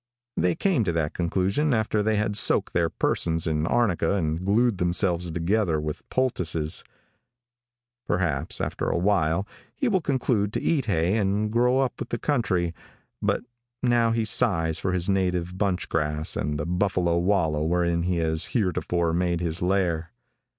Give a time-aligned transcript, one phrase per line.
[0.35, 4.79] They came do that conclusion after they had soaked their persons in arnica and glued
[4.79, 6.83] themselves together with poultices.
[8.07, 11.99] [Illustration: 0089] Perhaps, after a while, he will conclude to eat hay and grow up
[11.99, 12.73] with the country,
[13.21, 13.43] but
[13.83, 18.45] now he sighs for his native bunch grass and the buffalo wallow wherein he has
[18.55, 20.09] heretofore made his lair.